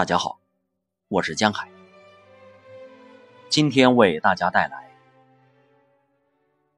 [0.00, 0.40] 大家好，
[1.08, 1.68] 我是江海，
[3.50, 4.78] 今天为大家带来《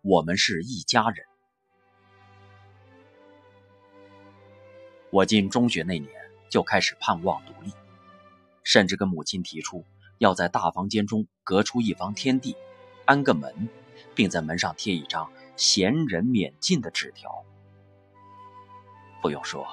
[0.00, 1.24] 我们是一家人》。
[5.12, 6.12] 我进中学那年
[6.48, 7.72] 就开始盼望独立，
[8.64, 9.84] 甚至跟母亲提出
[10.18, 12.56] 要在大房间中隔出一方天地，
[13.04, 13.68] 安个门，
[14.16, 17.44] 并在门上贴一张闲人免进的纸条。
[19.22, 19.64] 不用说，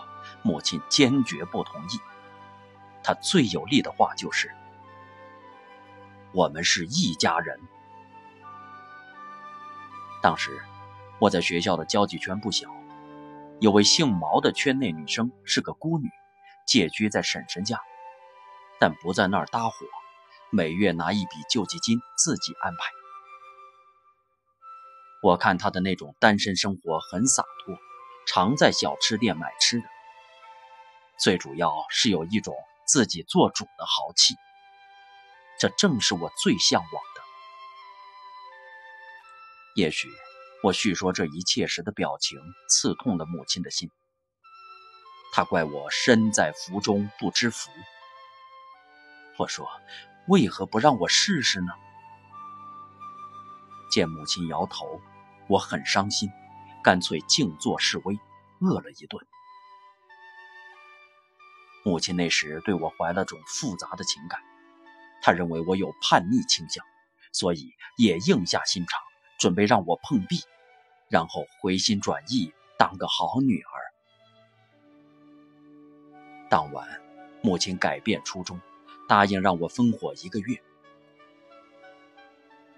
[0.43, 1.99] 母亲坚决不同意。
[3.03, 4.51] 他最有力的话就是
[6.33, 7.59] ：“我们是一家人。”
[10.21, 10.61] 当时
[11.19, 12.69] 我在学校的交际圈不小，
[13.59, 16.09] 有位姓毛的圈内女生是个孤女，
[16.65, 17.79] 借居在婶婶家，
[18.79, 19.73] 但不在那儿搭伙，
[20.49, 22.79] 每月拿一笔救济金自己安排。
[25.21, 27.77] 我看她的那种单身生活很洒脱。
[28.27, 29.85] 常在小吃店买吃的，
[31.17, 32.53] 最主要是有一种
[32.91, 34.33] 自己做主的豪气，
[35.59, 37.21] 这正是我最向往的。
[39.75, 40.09] 也许
[40.63, 43.91] 我叙说这一切时的表情刺痛了母亲的心，
[45.31, 47.69] 她怪我身在福中不知福。
[49.37, 49.69] 我说
[50.27, 51.71] ：“为何不让我试试呢？”
[53.93, 54.99] 见母亲摇头，
[55.47, 56.27] 我很伤心。
[56.83, 58.17] 干脆静坐示威，
[58.61, 59.28] 饿了一顿。
[61.83, 64.39] 母亲那时对我怀了种复杂的情感，
[65.21, 66.83] 她认为我有叛逆倾向，
[67.31, 69.01] 所以也硬下心肠，
[69.39, 70.41] 准备让我碰壁，
[71.09, 73.69] 然后回心转意，当个好女儿。
[76.49, 77.01] 当晚，
[77.41, 78.59] 母亲改变初衷，
[79.07, 80.61] 答应让我分伙一个月。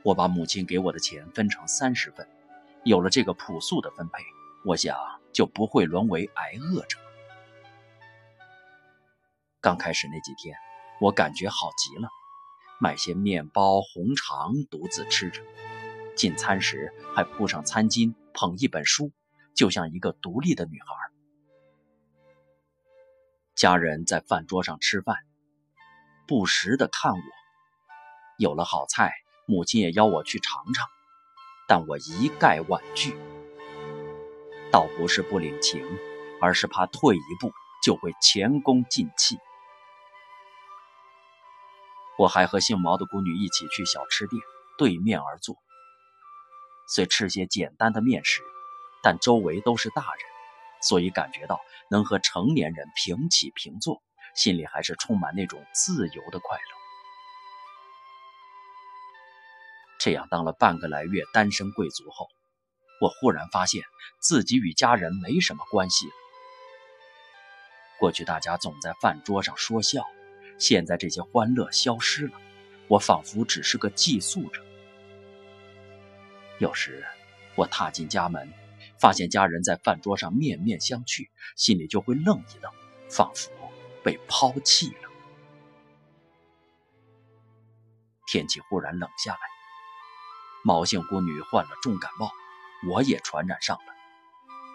[0.03, 2.27] 我把母亲给我的钱分成三十份。
[2.83, 4.23] 有了这个朴素的分配，
[4.65, 4.97] 我想
[5.31, 6.97] 就不会沦为挨饿者。
[9.61, 10.57] 刚开始那几天，
[10.99, 12.09] 我感觉好极了，
[12.79, 15.43] 买些面包、红肠独自吃着，
[16.15, 19.11] 进餐时还铺上餐巾，捧一本书，
[19.53, 20.87] 就像一个独立的女孩。
[23.53, 25.17] 家人在饭桌上吃饭，
[26.27, 27.21] 不时的看我。
[28.39, 29.13] 有了好菜，
[29.45, 30.87] 母亲也邀我去尝尝。
[31.67, 33.15] 但我一概婉拒，
[34.71, 35.85] 倒不是不领情，
[36.41, 39.37] 而是怕退一步就会前功尽弃。
[42.21, 44.39] 我还和姓毛的孤女一起去小吃店，
[44.77, 45.55] 对面而坐。
[46.87, 48.43] 虽吃些简单的面食，
[49.01, 50.21] 但周围都是大人，
[50.83, 54.03] 所以感觉到能和成年人平起平坐，
[54.35, 56.63] 心里还是充满那种自由的快乐。
[59.99, 62.27] 这样当了半个来月单身贵族后，
[63.01, 63.81] 我忽然发现
[64.21, 66.13] 自己与家人没什么关系了。
[67.97, 70.05] 过去大家总在饭桌上说笑，
[70.61, 72.33] 现在这些欢乐消失了，
[72.87, 74.63] 我仿佛只是个寄宿者。
[76.59, 77.03] 有时
[77.55, 78.47] 我踏进家门，
[78.99, 82.71] 发现家人在饭桌上面面相觑，心里就会愣一愣，
[83.09, 83.49] 仿佛
[84.03, 85.09] 被抛弃了。
[88.27, 89.39] 天气忽然冷下来。
[90.63, 92.29] 毛姓姑女患了重感冒，
[92.87, 93.95] 我也传染上了，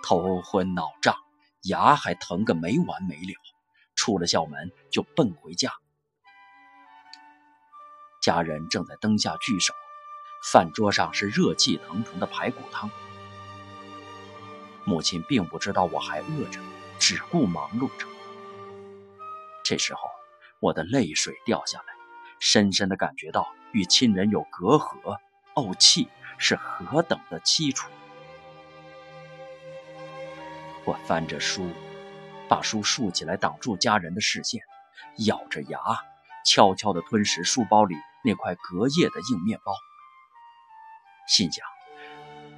[0.03, 1.15] 头昏脑胀，
[1.63, 3.35] 牙还疼个没完没了。
[4.07, 5.73] 出了校门就奔回家，
[8.23, 9.75] 家人正在灯下聚首，
[10.53, 12.89] 饭桌上是热气腾腾的排骨汤。
[14.85, 16.61] 母亲并不知道我还饿着，
[17.01, 18.07] 只顾忙碌着。
[19.65, 20.03] 这时候，
[20.61, 21.87] 我的泪水掉下来，
[22.39, 25.19] 深深的感觉到与亲人有隔阂。
[25.57, 27.91] 怄气是何等的凄楚！
[30.85, 31.69] 我翻着书，
[32.49, 34.61] 把书竖起来挡住家人的视线，
[35.27, 35.79] 咬着牙，
[36.45, 39.75] 悄悄地吞食书包里那块隔夜的硬面包，
[41.29, 41.67] 心想：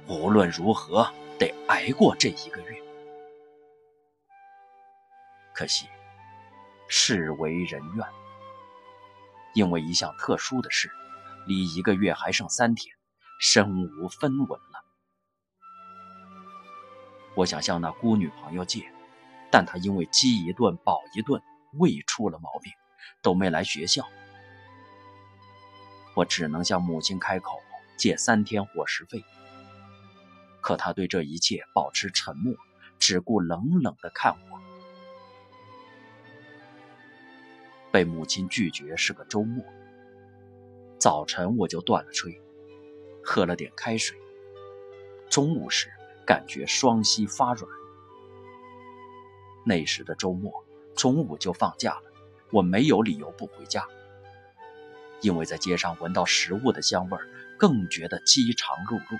[0.07, 2.83] 无论如何得挨过这一个月。
[5.53, 5.87] 可惜，
[6.87, 8.07] 事为人愿，
[9.53, 10.89] 因为一项特殊的事。
[11.47, 12.95] 离一个月还剩三天，
[13.39, 14.85] 身无分文了。
[17.35, 18.91] 我想向那孤女朋友借，
[19.51, 21.41] 但他因为饥一顿饱一顿，
[21.73, 22.71] 胃出了毛病，
[23.21, 24.07] 都没来学校。
[26.15, 27.59] 我只能向母亲开口
[27.97, 29.23] 借三天伙食费，
[30.61, 32.53] 可他对这一切保持沉默，
[32.99, 34.59] 只顾冷冷的看我。
[37.91, 39.63] 被母亲拒绝是个周末。
[40.99, 42.39] 早晨我就断了吹，
[43.23, 44.17] 喝了点开水。
[45.29, 45.89] 中午时
[46.25, 47.78] 感觉双膝发软。
[49.65, 50.65] 那时的周末，
[50.95, 52.03] 中午就放假了，
[52.51, 53.85] 我没有理由不回家，
[55.21, 57.27] 因为在街上闻到食物的香味儿，
[57.57, 59.19] 更觉得饥肠辘辘。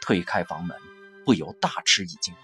[0.00, 0.76] 推开房门，
[1.24, 2.34] 不由大吃一惊。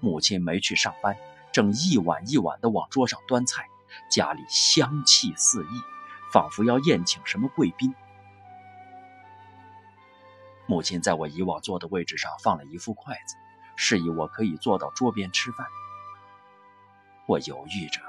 [0.00, 1.16] 母亲没去上班，
[1.52, 3.66] 正一碗一碗地往桌上端菜，
[4.10, 5.82] 家里香气四溢，
[6.32, 7.94] 仿佛要宴请什么贵宾。
[10.66, 13.36] 母亲在我以往坐的位置上放了一副筷子，
[13.82, 15.66] 示意我可以坐到桌边吃饭。
[17.26, 18.02] 我犹豫着，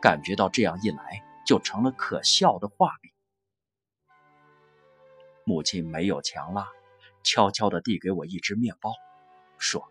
[0.00, 3.12] 感觉到这样一来就成了可笑的画饼。
[5.44, 6.66] 母亲没有强拉。
[7.24, 8.94] 悄悄地递给我一只面包，
[9.58, 9.90] 说：“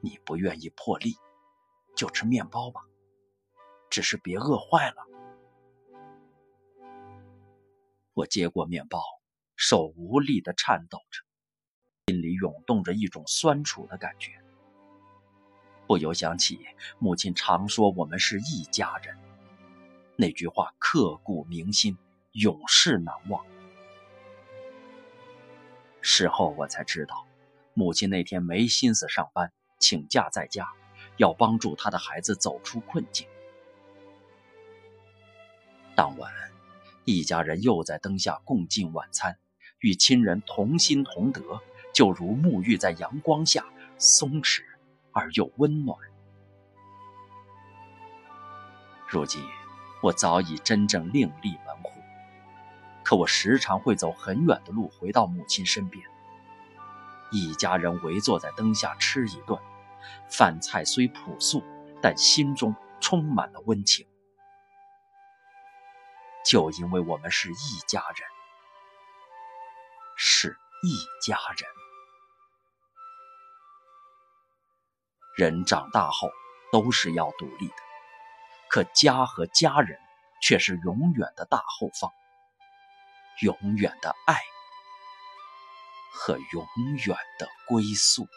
[0.00, 1.16] 你不愿意破例，
[1.96, 2.82] 就吃面包吧，
[3.90, 5.06] 只是别饿坏了。”
[8.14, 9.02] 我接过面包，
[9.56, 11.23] 手无力地颤抖着，
[12.06, 14.32] 心里涌动着一种酸楚的感觉，
[15.86, 16.60] 不由想起
[16.98, 19.16] 母亲常说我们是一家人，
[20.14, 21.96] 那句话刻骨铭心，
[22.32, 23.42] 永世难忘。
[26.02, 27.26] 事后我才知道，
[27.72, 30.68] 母亲那天没心思上班，请假在家，
[31.16, 33.26] 要帮助她的孩子走出困境。
[35.96, 36.30] 当晚，
[37.06, 39.38] 一家人又在灯下共进晚餐，
[39.78, 41.62] 与亲人同心同德，
[41.94, 43.64] 就如沐浴在阳光下，
[43.98, 44.62] 松弛
[45.12, 45.96] 而又温暖。
[49.08, 49.40] 如今，
[50.02, 51.92] 我早已真正另立门户。
[53.04, 56.04] 可我时常会走很远的路回到母亲身边，
[57.30, 59.56] 一家人围坐在灯下吃一顿，
[60.28, 61.62] 饭菜虽朴素，
[62.02, 64.04] 但心中充满了温情。
[66.44, 68.28] 就因为我们是一家人，
[70.16, 71.83] 是一家人。
[75.36, 76.30] 人长大后
[76.70, 77.74] 都是要独立的，
[78.70, 79.98] 可家和家人
[80.40, 82.10] 却是永远的大后方。
[83.40, 84.38] 永远的爱
[86.12, 86.64] 和永
[87.04, 88.28] 远的归宿。